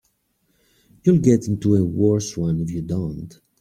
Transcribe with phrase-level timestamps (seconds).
[1.03, 3.39] You'll get into a worse one if you don't.